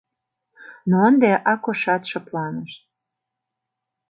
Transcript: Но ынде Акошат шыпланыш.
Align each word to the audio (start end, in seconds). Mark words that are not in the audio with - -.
Но 0.89 0.95
ынде 1.09 1.31
Акошат 1.51 2.03
шыпланыш. 2.09 2.71